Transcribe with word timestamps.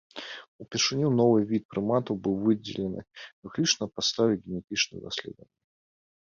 Упершыню 0.63 1.11
новы 1.19 1.43
від 1.51 1.63
прыматаў 1.73 2.15
быў 2.29 2.35
выдзелены 2.49 3.01
выключна 3.43 3.81
на 3.91 3.99
падставе 4.01 4.33
генетычных 4.43 4.97
даследаванняў. 5.07 5.53